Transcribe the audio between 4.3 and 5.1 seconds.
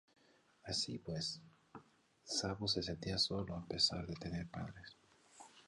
padres.